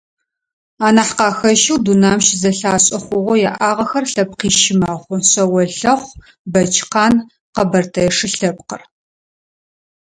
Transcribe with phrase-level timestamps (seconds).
[0.85, 6.13] Анахь къахэщэу, дунаим щызэлъашӏэ хъугъэу яӏагъэхэр лъэпкъищ мэхъу: шъэолъэхъу,
[6.51, 7.13] бэчкъан,
[7.55, 8.81] къэбэртэе шы лъэпкъыр.